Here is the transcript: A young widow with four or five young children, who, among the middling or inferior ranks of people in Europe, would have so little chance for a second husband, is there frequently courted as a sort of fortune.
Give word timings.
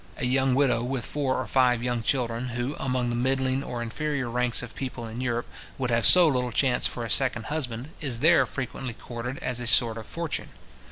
A 0.17 0.25
young 0.25 0.55
widow 0.55 0.81
with 0.83 1.05
four 1.05 1.35
or 1.39 1.45
five 1.45 1.83
young 1.83 2.01
children, 2.01 2.47
who, 2.57 2.75
among 2.79 3.11
the 3.11 3.15
middling 3.15 3.63
or 3.63 3.83
inferior 3.83 4.31
ranks 4.31 4.63
of 4.63 4.73
people 4.75 5.05
in 5.05 5.21
Europe, 5.21 5.45
would 5.77 5.91
have 5.91 6.07
so 6.07 6.27
little 6.27 6.51
chance 6.51 6.87
for 6.87 7.05
a 7.05 7.07
second 7.11 7.45
husband, 7.53 7.89
is 8.01 8.17
there 8.17 8.47
frequently 8.47 8.95
courted 8.95 9.37
as 9.43 9.59
a 9.59 9.67
sort 9.67 9.99
of 9.99 10.07
fortune. 10.07 10.49